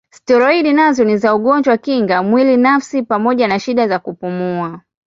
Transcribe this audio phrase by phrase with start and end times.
[0.09, 4.79] Steroidi nazo ni za ugonjwa kinga mwili nafsi pamoja na shida za kupumua.